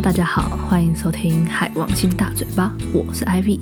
[0.00, 3.58] 大家好，欢迎收听海王星大嘴巴，我是 Ivy。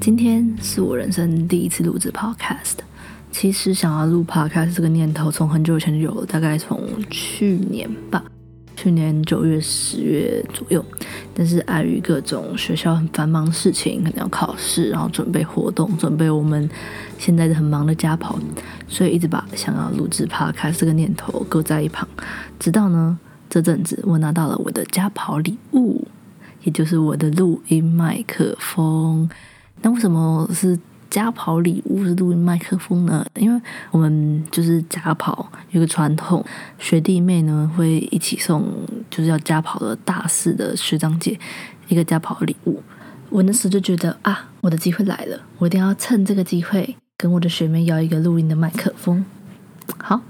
[0.00, 2.78] 今天是我人生第一次录制 Podcast。
[3.30, 8.24] 其实想要录 Podcast 这个念头从很久以前就有了，大概从去年吧，
[8.76, 10.82] 去年九月、十月左右。
[11.34, 16.68] 但是碍于各种学校很繁忙的事情，可能要考试，然后准备活动，准备我们
[17.18, 18.38] 现在很忙的家跑，
[18.88, 22.08] 所以一直把想要录制 Podcast 这个念头搁在一旁。
[22.58, 23.18] 直到呢
[23.48, 26.06] 这阵子，我拿到了我的家跑礼物，
[26.62, 29.28] 也就是我的录音麦克风。
[29.82, 30.78] 那为什么是？
[31.08, 36.44] 家跑礼物是录音麦克风呢，因为我们就是家跑有个传统，
[36.78, 38.66] 学弟妹呢会一起送，
[39.08, 41.38] 就是要家跑的大四的学长姐
[41.88, 42.82] 一个家跑礼物。
[43.30, 49.24] 我那时就觉得啊，我的机会来了，我一定要趁这个机会跟我的学妹要一个录音的麦克风。
[49.96, 50.20] 好，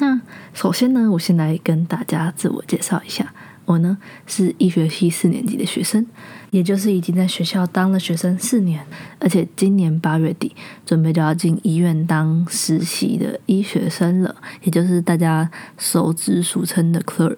[0.00, 0.20] 那
[0.54, 3.32] 首先呢，我先来跟大家自我介绍一下。
[3.66, 6.04] 我呢是医学系四年级的学生，
[6.50, 8.84] 也就是已经在学校当了学生四年，
[9.20, 17.36] 而且今年八月底准备就要进医院当实习的医学生了，也就是大家熟知俗称的 clerk。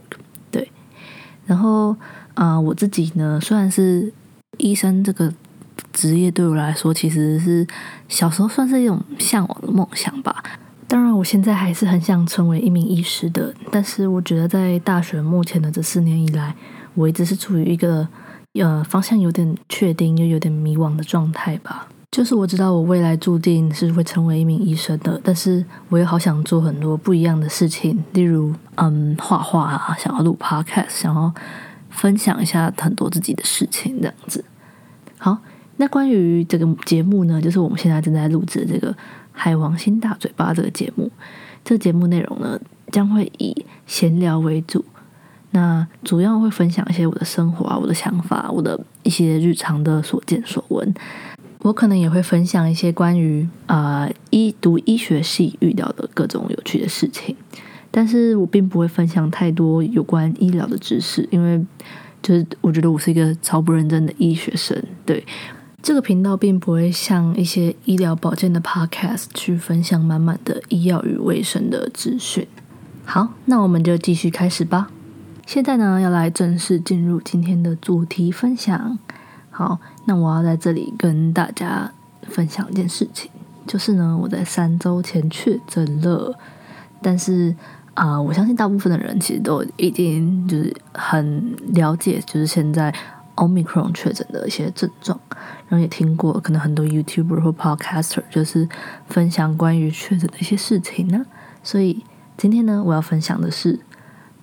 [0.50, 0.70] 对，
[1.44, 1.94] 然后
[2.33, 4.10] 啊，我自己呢，虽然是
[4.56, 5.34] 医生这个
[5.92, 7.66] 职业对我来说，其实是
[8.08, 10.42] 小时候算是一种向往的梦想吧。
[10.93, 13.55] 当然，我现在还是很想成为一名医师的。
[13.71, 16.55] 但是，我觉得在大学目前的这四年以来，
[16.93, 18.07] 我一直是处于一个
[18.53, 21.89] 呃方向有点确定又有点迷惘的状态吧。
[22.11, 31.33] 就是我知道我未来注定是会成为一名医生的，但是我又好想做很多不一样的事情，例如嗯画画啊，想要录 podcast，想要
[31.89, 34.45] 分享一下很多自己的事情这样子。
[35.17, 35.39] 好，
[35.79, 38.95] 那关于这个节目呢，就是我们现在正在录制的这个。
[39.33, 41.11] 海王星大嘴巴这个节目，
[41.64, 44.84] 这个节目内容呢将会以闲聊为主，
[45.51, 50.95] 那主要会分享一些我的生活啊、我的想法、我的一些日常的所见所闻。
[51.61, 57.36] 我可能也会分享一些关于啊医读医学系遇到的各种有趣的事情，
[57.90, 61.64] 但是我并不会分享太多有关医疗的知识，因为
[62.20, 64.77] 就是我觉得我是一个超不认真的医学生，
[65.07, 65.24] 对。
[65.83, 72.47] 这个频道并不会像一些医疗保健的 podcast 去分享满满的医药与卫生的资讯。
[73.05, 74.89] 好，那我们就继续开始吧。
[75.45, 78.97] 现在呢，要来正式进入今天的主题分享。
[79.51, 81.93] 好，那我要在这里跟大家
[82.29, 83.29] 分享一件事情，
[83.67, 86.39] 就是呢，我在三周前确诊了。
[87.03, 87.53] 但是
[87.95, 92.95] 啊，我相信大部分的人其实都已经就是很了解，就是现在。
[93.37, 95.19] Omicron 确诊的一些症状，
[95.69, 98.69] 然后也听过，可能很多 YouTuber 或 Podcaster 就是
[99.09, 101.25] 分享关于确诊的一些事情呢。
[101.63, 102.05] 所以
[102.37, 103.81] 今天呢，我要分享的是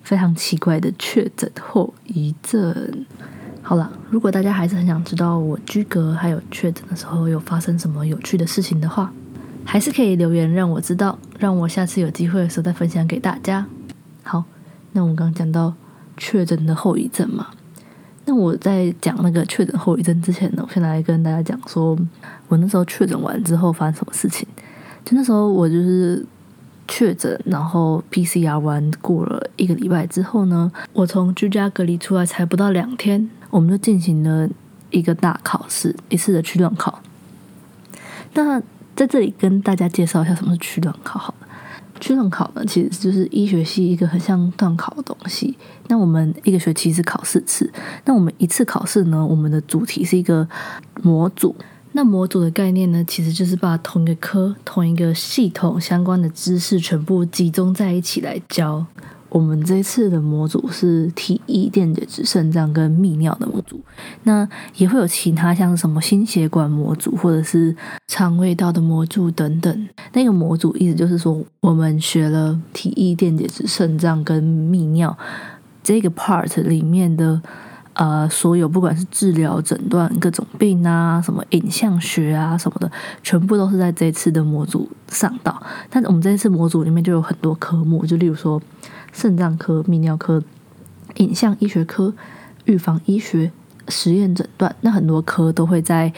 [0.04, 3.06] 非常奇怪的确诊后遗症。
[3.62, 9.14] 好了，如果大家还是很想知道我居隔还有确诊的时候有发生什么有趣的事情的话，
[9.64, 13.68] 还是可以留言让我知道，让我下次有机会的时候再分享给大家。
[14.24, 14.44] 好，
[14.94, 15.76] 那我们刚讲到
[16.18, 17.50] 确诊的后遗症嘛。
[18.30, 21.98] 那我在讲那个确诊后遗症之前呢，我先来跟大家讲说，
[22.48, 24.48] 我那时候确诊完之后发生什么事情。
[25.04, 26.24] 就那时候我就是
[26.88, 34.48] 确诊，然后 PCR 完过了一个礼拜之后呢，我从居家隔离出来才不到两天，我们就进行了
[34.92, 37.02] 一个大考试，一次的区段考。
[38.36, 38.62] 那
[38.96, 41.34] 在这里跟大家介绍一下什么是区段考，好
[42.00, 42.04] 了。
[42.10, 45.58] 区段考呢，其实就是医学系一个很像段考的东西。
[45.88, 47.72] 那我们一个学期是考四次，
[48.06, 50.48] 那我们一次考试呢，我们的主题是一个
[51.04, 51.56] 模组。
[51.92, 58.86] 那模组的概念呢，其实就是把同一个科、同一个系统相关的知识全部集中在一起来教。
[59.30, 63.80] 我们这次的模组是体液电解质肾脏跟泌尿的模组，
[64.24, 67.76] 那也会有其他像什么心血管模组或者是
[68.08, 69.90] 肠胃道的模组等等。
[70.14, 75.16] 那个模组意思就是说，我们学了体液电解质肾脏跟泌尿
[75.84, 77.40] 这个 part 里面的
[77.94, 82.92] 呃所有，不管是治疗诊断各种病啊，什么影像学啊什么的，
[83.22, 85.62] 全部都是在这次的模组上到。
[85.88, 88.60] 但我们这次模组里面就有很多科目，就例如说。
[89.12, 90.44] 肾脏科、泌尿科、
[91.16, 92.14] 影像医学科、
[92.66, 93.52] 预防医学、
[93.88, 96.14] 实验诊断，那很多科都会在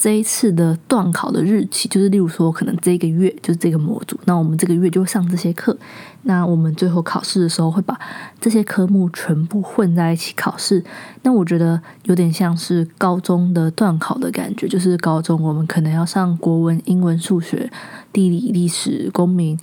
[0.00, 5.76] 这一次的段考的日期，就是例如说，可能这个月就是这个模组，那我们这个月就会上这些课。
[6.22, 7.98] 那我们最后考试的时候会把
[8.40, 10.84] 这些科目全部混在一起考试。
[11.22, 17.68] 那我觉得有点像是高中的段考的感觉，就是高中我们可能要上国文、英文、数学、
[18.12, 19.58] 地理、历史、公民。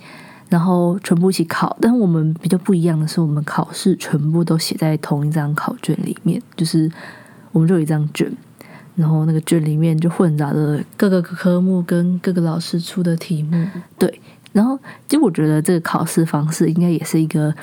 [0.48, 1.76] 然后全部一起考。
[1.80, 6.90] 但是我们比较不一样的是，我们考试全部都写在同一张考卷里面，就是
[7.52, 8.30] 我们就有一张卷，
[8.94, 13.66] 然后那个卷里面就混杂着各个科目跟各个老师出的题目。
[13.98, 14.20] 对，
[14.52, 14.78] 然后
[15.08, 17.54] 其实我觉得这个考试方式应该也是一个。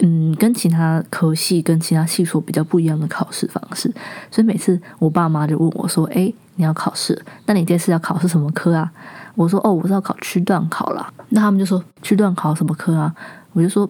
[0.00, 3.92] 嗯，跟其他科系、跟其他系所比较不一样的考试方式，
[4.30, 8.90] 所以每次我爸妈就问我说：“哎，你要考试，那你这次要考是什么科啊？”
[9.34, 13.14] 我说：“哦，我是要考区段考啦。”那他们就说：“区段考什么科啊？”
[13.52, 13.88] 我就说：“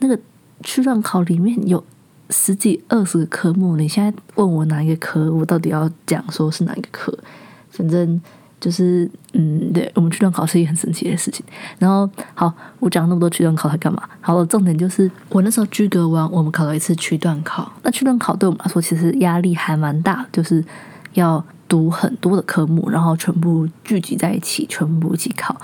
[0.00, 0.18] 那个
[0.62, 1.82] 区段考里面有
[2.30, 7.16] 十几、二十个科目，你现在问我哪一个科，我到底要讲说是哪一个科？
[7.70, 8.20] 反正。”
[8.58, 11.44] 就是嗯，对我们区段考是一件很神奇的事情。
[11.78, 14.02] 然后好，我讲那么多区段考它干嘛？
[14.22, 17.70] 好，重点就是我那时候居隔完，我们考了一次区段考。
[17.82, 20.64] 那区段考对我们来说其实压力还蛮大，就是
[21.12, 25.60] 要读很多的科目，然后全部聚集在一起，全部一起考。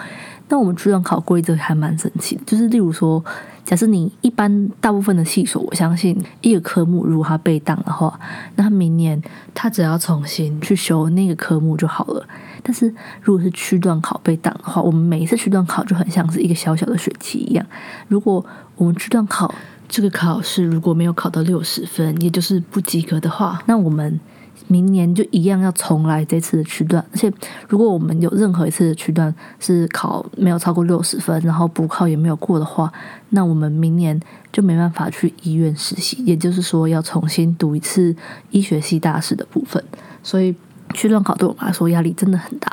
[0.49, 3.25] 那我们区段考规则还蛮神奇的，就是例如说，
[3.65, 8.21] 假设你一般大部分的系所，我相信一个科目如果它被当的话，
[8.57, 9.21] 那他明年
[9.55, 12.27] 他只要重新去修那个科目就好了。
[12.63, 17.65] 但是如果是区段考被挡的话，我们每一次区段考就很像是一个小小的学期一样。
[18.09, 18.45] 如果
[18.77, 19.55] 我们区段考
[19.89, 24.21] 这个考试如果没有考到六十分，也就是不及格的话，那我们
[24.69, 27.05] 明年就一样要重来这次的区段。
[27.13, 27.33] 而且
[27.69, 32.93] 如果我们有任何一次的区段是考没有超过六十分，然后补考也没有过的话，
[33.31, 34.21] 那我们明年
[34.53, 38.15] 就没办法去医院实习，也就是说要重新读一次
[38.51, 39.83] 医学系大四的部分。
[40.23, 40.55] 所以。
[40.95, 42.71] 区段考对我来说压力真的很大。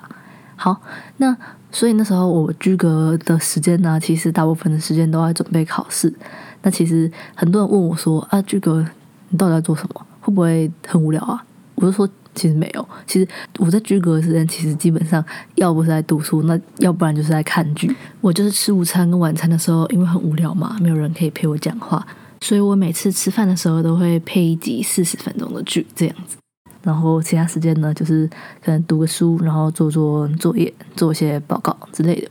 [0.58, 0.82] 好，
[1.18, 1.34] 那
[1.72, 6.14] 所以那时候我居隔的时间呢，其实大部分的时间都在准备考试。
[6.62, 8.86] 那其实很多人问我说：“啊，居格
[9.30, 10.06] 你到底在做什么？
[10.20, 11.42] 会不会很无聊啊？”
[11.82, 13.28] 我就说：“其实没有，其实
[13.58, 15.24] 我在居隔的时间，其实基本上
[15.56, 17.90] 要不是在读书，那要不然就是在看剧。
[18.20, 22.06] 我就是吃午餐跟晚餐的时候，因为很无聊嘛，没有人可以陪我讲话，
[22.42, 26.36] 所以我每次吃饭的时候都会配一集四十分钟的剧，这样子。”
[26.84, 28.30] 然后其他时间呢，就是
[28.64, 32.30] 可能读个书，然后做做作业，做一些报告之类的。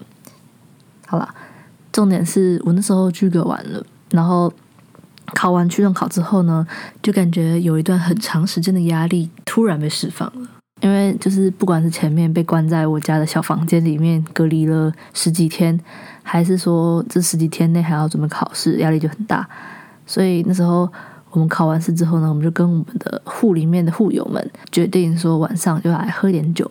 [1.07, 1.35] 好啦，
[1.91, 4.53] 重点是我那时候居隔完了，然后
[5.35, 6.67] 考完区段考之后呢，
[7.03, 10.49] 就感觉有一段很长时间的压力突然被释放了。
[10.81, 15.79] 因为就是不管是前面被关在我家的小房间里面隔离了十几天，
[16.23, 19.49] 还是说这十几天内还要准备考试，压力就很大。
[20.07, 20.89] 所以那时候。
[21.31, 26.69] 我们考完试之后呢，我们就跟我们的户里面的户友们决定说，晚上就来喝点酒。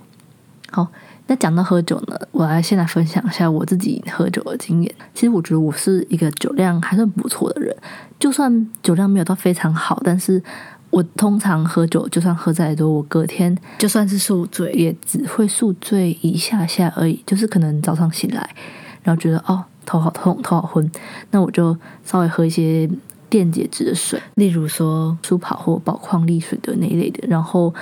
[0.71, 0.85] 好，
[1.27, 4.95] 那讲到喝酒呢，我来先来分享一下我自己喝酒的经验。
[5.13, 7.75] 其实我觉得我是一个酒量还算不错的人，
[8.17, 10.41] 就算酒量没有到非常好，但是
[10.89, 18.49] 我通常喝酒，就算喝再多，我隔天就算是宿醉，也只会宿醉一下下而已，就是可能早上醒来，
[19.03, 20.89] 然后觉得哦头好痛，头好昏，
[21.31, 22.89] 那我就稍微喝一些。
[23.29, 27.73] 电解质的水，例如说舒跑或宝矿力水的那一类的，然后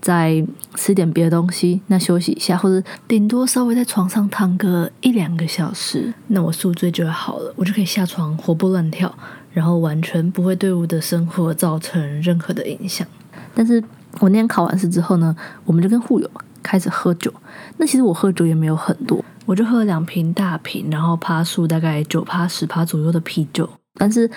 [0.00, 0.42] 再
[0.74, 9.14] 吃点别的东西，那休息一下，或者顶多稍微在床上躺个一两个小时，那我宿醉就会好了，我就可以下床活蹦乱跳，
[9.52, 13.06] 然后完全不会对我的生活造成任何的影响。
[13.54, 13.82] 但是
[14.20, 16.30] 我那天考完试之后呢，我们就跟护友
[16.62, 17.30] 开始喝酒。
[17.76, 23.68] 那其实我喝酒也没有很多，我就喝了两瓶大瓶，然后趴数大概九趴十趴左右的啤酒，
[23.98, 24.30] 但是。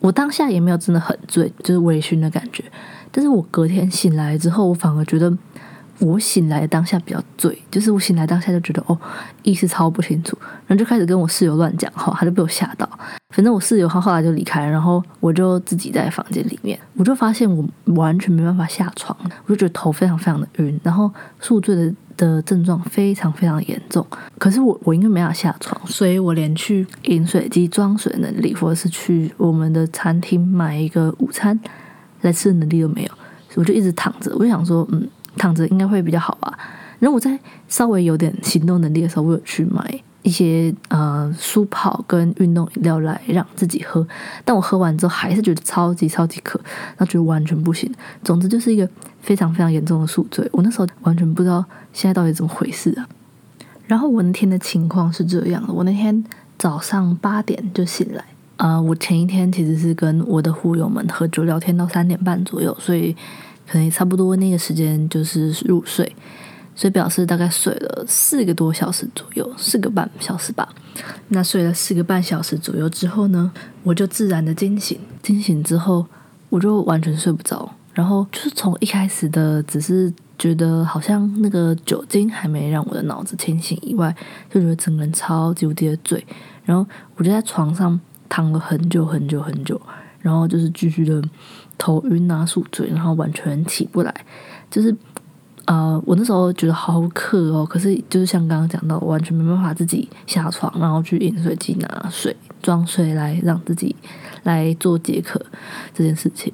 [0.00, 2.64] 我当下也没有真的很醉，就是微醺的感觉。
[3.10, 5.32] 但是我隔天醒来之后，我反而觉得
[5.98, 8.98] 我醒来当下比较醉，就是我醒来当下就觉得哦，
[9.42, 10.36] 意识超不清楚，
[10.66, 12.88] 然后就开始跟我室友乱讲话，他就被我吓到。
[13.30, 21.10] 反正我室友他后来就离开，然后我就自己在房间里面，我就发现我完全没办法下床，我就觉得头非常非常的晕，然后
[21.40, 21.92] 宿醉的。
[22.16, 24.06] 的症状非常非常严重，
[24.38, 31.58] 可是我我因为没法下床，所以我连去饮水机装水能力，或者是去我们的餐厅买一个午餐
[32.20, 33.10] 来吃的能力都没有，
[33.56, 34.32] 我就一直躺着。
[34.36, 35.04] 我就想说，嗯，
[35.36, 36.58] 躺着应该会比较好吧。
[36.98, 37.38] 然后我在
[37.68, 40.00] 稍微有点行动能力的时候，我有去买。
[40.24, 44.08] 一些呃舒跑跟运动饮料来让自己喝，
[44.42, 46.58] 但我喝完之后还是觉得超级超级渴，
[46.96, 47.92] 那觉得完全不行。
[48.22, 48.88] 总之就是一个
[49.20, 51.62] 非常非常严重的宿醉，我那时候完全不知道
[51.92, 53.06] 现在到底怎么回事啊。
[53.86, 56.24] 然后我那天的情况是这样的，我那天
[56.56, 58.24] 早上八点就醒来，
[58.56, 63.14] 呃，我前一天其实是跟我的户友们喝酒聊天到三点半左右，所以
[63.68, 66.14] 可能差不多那个时间就是入睡。
[66.76, 70.68] 所以表示大概睡了四个多小时左右，四个半小时吧。
[71.28, 73.52] 那睡了四个半小时左右之后呢，
[73.84, 74.98] 我就自然的惊醒。
[75.22, 76.04] 惊醒之后，
[76.48, 77.72] 我就完全睡不着。
[77.92, 84.12] 然后就是从一开始的只是觉得好像那个酒精还没让我的脑子清醒以外，
[84.50, 86.26] 就觉得整个人超级无敌的醉。
[86.64, 89.80] 然后我就在床上躺了很久很久很久，
[90.18, 91.22] 然后就是继续的
[91.78, 94.14] 头晕啊、宿醉，然后完全起不来。
[94.70, 94.94] 就是
[95.66, 103.94] 呃，我那时候觉得好渴哦，可是就是像刚刚讲到，完全没办法自己下床，然后去饮水机拿水装水来让自己
[104.42, 105.40] 来做解渴
[105.94, 106.52] 这件事情。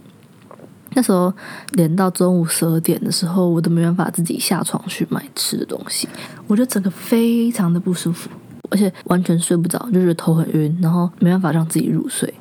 [0.92, 1.32] 那时候
[1.72, 6.08] 连到中午十二点的时候，我都没办法自己下床去买吃的东西，
[6.46, 8.28] 我觉得整个非常的不舒服，
[8.70, 12.32] 而且完全睡不着，就觉得头很晕，然后没办法让自己入睡。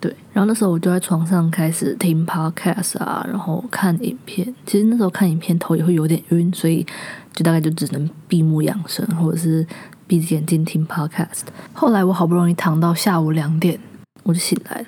[0.00, 4.54] 对，然后那时候我就在床上开始听 podcast 啊，然后看影片。
[4.64, 6.86] 其实那时候看影片头也会有点晕，所以
[7.34, 9.66] 就大概就只能闭目养神，或者是
[10.06, 11.42] 闭着眼睛听 podcast。
[11.74, 13.78] 后来我好不容易躺到下午两点，
[14.22, 14.86] 我就醒来了。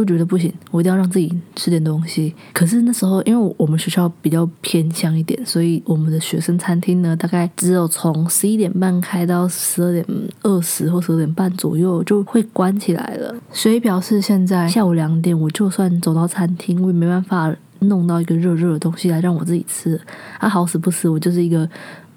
[0.00, 2.34] 我觉得不行，我一定要让自己吃点东西。
[2.52, 10.04] 可是那时候，因为我们学校比较偏乡一点，所以我们的学生餐厅呢，大概只有从十一点半开到十二点
[10.42, 13.34] 二十或十二点半左右就会关起来了。
[13.52, 20.00] 所以表示现在下午两点，我就算走到餐厅，我也没办法弄到一个热热的东西来让我自己吃。
[20.38, 21.68] 啊，好死不死，我就是一个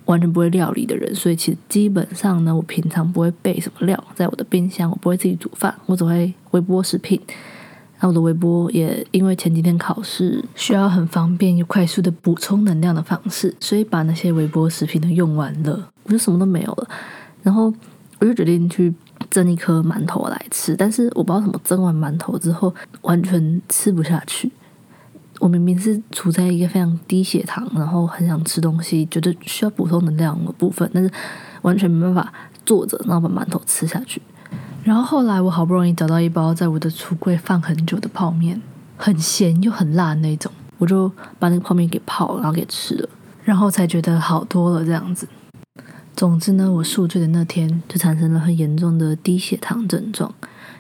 [0.06, 7.20] 完全不会料理的人，所以其实基本上呢，我平常不会备什么料在我的冰箱，我不会自己煮饭，我只会微波食品。
[8.04, 16.90] 那我的微波也因为前几天考试需要很方便又快速的补充能量的方式，所以把那些微波食品都用完了，我就什么都没有了。
[17.44, 17.74] 然后
[18.20, 18.94] 我就决定去
[19.30, 24.52] 蒸一颗馒头来吃，但是我不知道怎么蒸完馒头之后完全吃不下去。
[25.40, 31.10] 我明明是处在一个非常低血糖，然后很想吃东西，觉得需要补充能量的部分，但是
[31.62, 32.34] 完全没办法
[32.66, 34.22] 坐着然后把馒头吃下去。
[34.84, 38.62] 然后后来我好不容易找到一包在我的橱柜放很久的泡面，
[38.98, 41.10] 很咸又很辣的那种，我就
[41.40, 43.10] 把那个泡面给泡了，然后给吃了，
[43.44, 45.28] 然后才觉得好多了这样子。
[46.16, 50.34] 总之呢，我宿醉的那天就产生了很严重的低血糖症状。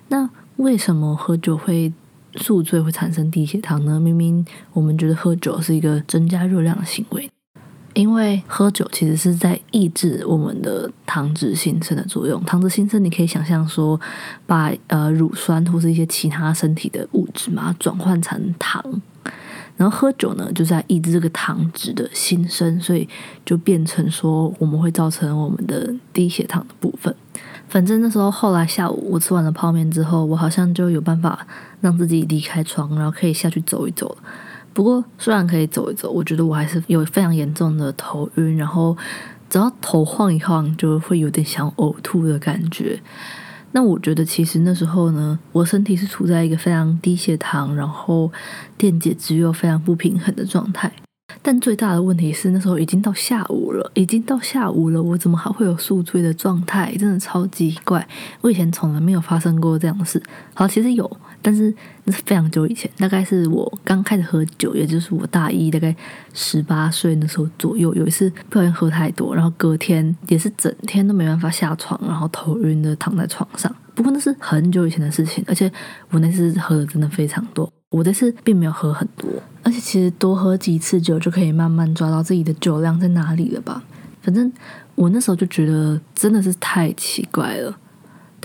[0.09, 1.91] 那为什么喝酒会
[2.35, 3.99] 宿醉会产生低血糖呢？
[3.99, 7.29] 明明我们觉得喝酒是一个增加热量的行为。
[7.93, 12.43] 因为喝酒其实是在抑制我们的糖脂新生的作用。
[12.43, 13.99] 糖脂新生，你可以想象说，
[14.45, 18.83] 把呃乳酸或是一些其他身体的物质嘛转换成糖，
[19.77, 23.07] 然后喝酒呢就在抑制这个糖脂的新生，所以
[23.45, 27.15] 就变成说我们会造成我们的低血糖的部分。
[27.69, 31.45] 反正那时候后来下午我吃完了泡面之后，我好像就有办法
[31.81, 34.17] 让自己离开床，然后可以下去走一走了。
[34.73, 38.97] 不过，虽然可以走一走，我觉得我还是有非常严重的头晕，然后
[39.49, 42.99] 只要头晃一晃，就会有点想呕吐的感觉。
[43.71, 48.31] 那我觉得，其实那时候呢，我身体是处在一个非常低血糖，然后
[48.77, 50.91] 电解质又非常不平衡的状态。
[51.41, 56.95] 但最大的问题是，那时候已经到下午了，已经到下午了，我怎么还会有宿醉的状态？
[56.97, 58.07] 真的超级怪，
[58.41, 60.21] 我以前从来没有发生过这样的事。
[60.53, 61.09] 好，其实有。
[61.43, 61.71] 但是
[62.05, 65.95] 那是非常久以前，大概是我刚开始喝酒，也就是我大一大概
[66.33, 73.75] 十八岁那时候左右，有一次不小心喝太多，然后隔天也是整天都没办法下床，然后头晕的躺在床上。
[73.93, 75.71] 不过那是很久以前的事情，而且
[76.09, 79.29] 我那次喝的真的非常多，我这次并没有喝很多，
[79.61, 83.83] 而且其实多喝几次酒就可以慢慢抓到自己的酒量在哪里了吧。
[84.21, 84.51] 反正
[84.95, 87.77] 我那时候就觉得真的是太奇怪了。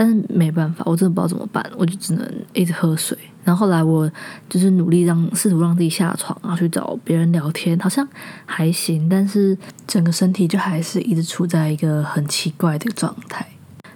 [0.00, 3.19] 但是没办法，我真的不知道怎么办，我就只能一直喝水。
[3.43, 4.09] 然后后来我
[4.49, 8.07] 就是努力让试图让自己下床，然后去找别人聊天，好像
[8.47, 13.45] 还行，但是整个身体就还是一直处在一个很奇怪的状态。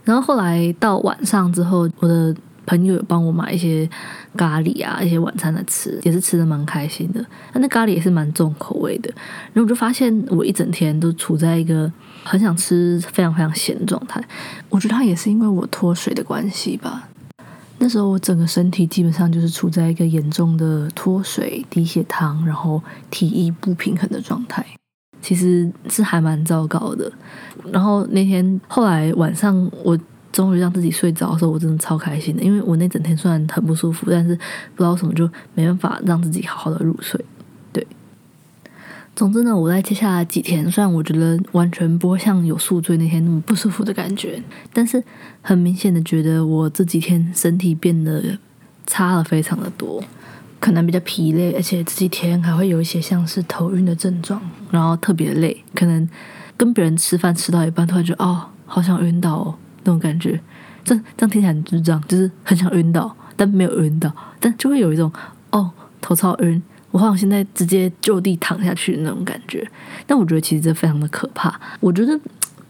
[0.02, 2.34] 然后后来到晚上之后，我的。
[2.64, 3.88] 朋友有帮我买一些
[4.36, 7.24] 咖喱啊，一些晚餐来吃，也是吃的蛮开心的。
[7.54, 9.12] 那咖喱也是蛮重口味的，
[9.52, 11.90] 然后我就发现我一整天都处在一个
[12.22, 14.22] 很想吃非常非常咸的状态。
[14.68, 17.08] 我觉得它也是因为我脱水的关系吧。
[17.78, 24.64] 那时候我整个身体基本上就是处在一个严重的脱水、低血糖，然后体液不平衡的状态，
[25.20, 27.10] 其实是还蛮糟糕的。
[27.72, 29.98] 然后那天后来晚上我。
[30.32, 34.34] 终于让自己睡着的时候，我真的超开心的，因为我那整天虽然很不舒服，但是
[34.74, 37.22] 不知道什么就没办法让自己好好的入睡。
[37.72, 37.86] 对，
[39.14, 45.04] 总之呢，我在接下来几天，虽然我觉得完全不会像有宿醉那天那么不舒服的感觉，但是
[45.42, 48.38] 很明显的觉得我这几天身体变得
[48.86, 50.02] 差了非常的多，
[50.58, 56.08] 可能比较疲累，而且这几天还会有一些像是头晕的症状，然后特别累，可能
[56.56, 59.54] 跟别人吃饭吃到一半，突然觉得哦，好想晕倒哦。
[59.84, 60.40] 那种感觉，
[60.84, 65.12] 这这样听起来很智障，就是很想晕倒，但没有晕倒，但就会有一种
[65.50, 65.70] 哦
[66.00, 69.66] 头超晕，我好像现在直接就地躺下去的那种感觉。
[70.06, 71.60] 但我觉得其实这非常的可怕。
[71.80, 72.18] 我觉得，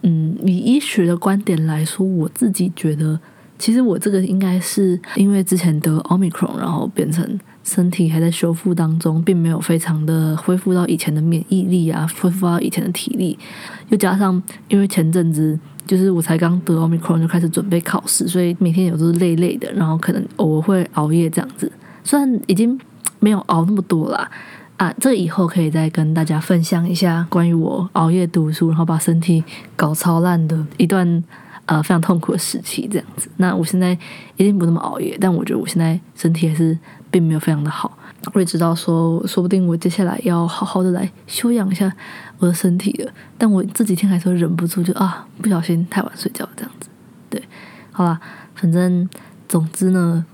[0.02, 3.19] 嗯，以医学的观点来说，我自己觉得，
[3.59, 13.38] 其实我这个应该是因为之前得奥密克戎，然后变成身体还在修复当中，并没有非常的恢复到以前的免疫力啊，恢复到以前的体力，
[13.88, 15.59] 又加上因为前阵子。
[15.92, 21.70] 就是我才刚得奥密克戎就开始准备考试，所以每天有都是累累的，然后可能偶尔会熬夜这样子。
[22.02, 22.80] 虽然已经
[23.20, 24.30] 没有熬那么多啦，
[24.78, 29.44] 啊，这以后可以再跟大家分享一下关于我熬夜读书，然后把身体
[29.76, 31.22] 搞超烂的一段
[31.72, 33.30] 呃非常痛苦的时期这样子。
[33.38, 33.96] 那我现在
[34.36, 36.78] 一定不那么熬夜，但我觉得我现在身体还是
[37.10, 37.96] 并没有非常的好。
[38.34, 41.90] 我也知道说，说不定我接下来要好好的来休养一下
[42.38, 43.10] 我的身体了。
[43.38, 46.90] 但我这几天还是会忍不住，就啊，不小心太晚睡觉这样子。
[47.30, 47.42] 对，
[47.90, 48.20] 好啦，
[48.54, 49.08] 反正
[49.48, 50.24] 总之呢，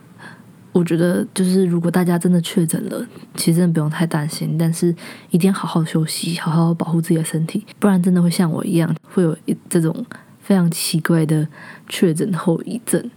[0.72, 4.94] 我觉得就是如果大家真的确诊了，其实真的不用太担心，但是
[5.30, 10.04] 一定要好好休息，好好保护自己的身体，不然真的会像我一样，会有一这种
[10.48, 11.46] 非常奇怪的
[11.90, 13.10] 确诊后遗症，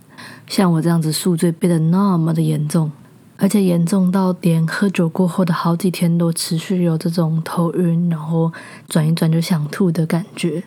[0.48, 2.92] 像我这样子宿醉变得那么的严重。
[3.38, 8.52] 而且严重到连喝酒过后的好几天都持续有这种头晕，然后
[8.90, 10.62] 转一转就想吐的感觉，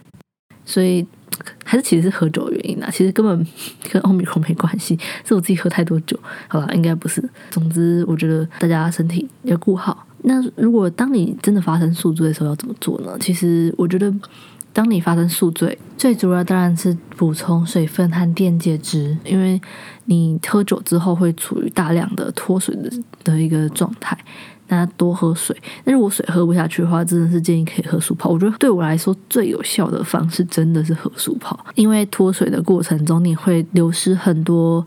[0.65, 1.07] 所以
[1.63, 3.47] 还是其实是喝酒的原因啊，其实根本
[3.93, 6.19] 跟奥密克没关系，是我自己喝太多酒，
[6.49, 7.23] 好吧，应该不是。
[7.51, 10.07] 总之，我觉得大家身体要顾好。
[10.23, 13.19] 那如果当你真的发生宿醉的时候要怎么做呢？
[13.21, 14.11] 其实我觉得。
[14.75, 19.59] 当你发生宿醉，最主要当然是补充水分和电解质，因为
[20.07, 22.91] 你喝酒之后会处于大量的脱水的
[23.23, 24.19] 的一个状态，
[24.67, 25.57] 那多喝水。
[25.85, 28.29] 那如果水喝不下去的话，真的是建议可以喝速泡。
[28.29, 34.85] 我觉得对我来说最有效的方式真的是喝速泡，因为脱水的过程中你会流失很多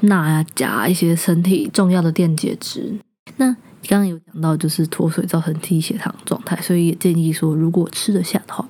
[0.00, 2.92] 钠啊、钾一些身体重要的电解质。
[3.36, 3.46] 那
[3.86, 8.68] 刚刚有讲到就是脱水造成低血糖状态，所以也建议说如果吃得下的话。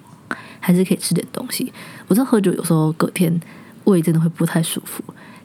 [0.61, 1.73] 还是可以吃点东西。
[2.07, 3.41] 我知道喝酒有时候隔天
[3.85, 5.03] 胃真的会不太舒服，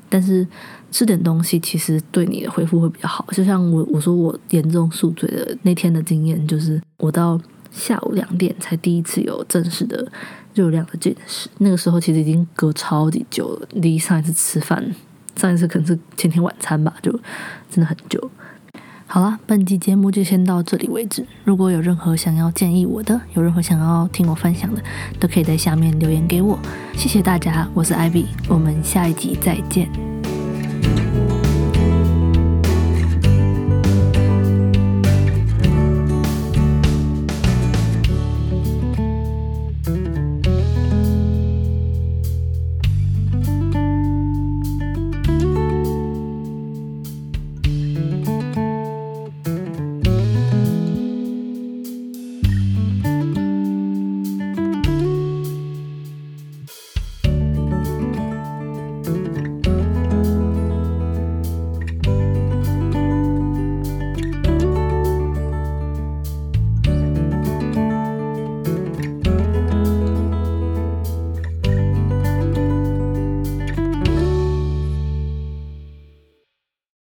[0.10, 0.46] 但是
[0.92, 3.26] 吃点东西其实对你的恢复会比较好。
[3.32, 7.40] 就像我我说我严重宿醉的那天的经验，就是我到
[7.72, 10.06] 下午两点才第一次有正式的
[10.54, 11.50] 热量的进食。
[11.58, 14.94] 那个时候其实已经隔超级久了，离上一次吃饭，
[15.36, 17.12] 上一次可能是前天晚餐吧，就
[17.72, 18.30] 真的很久。
[19.14, 21.24] 好了，本期节目就先到这里为止。
[21.44, 24.82] 如果有任何想要建议我的，有任何想要听我分享的，
[25.20, 26.58] 都可以在下面留言给我。
[26.96, 30.13] 谢谢大家，我是艾比我们下一集再见。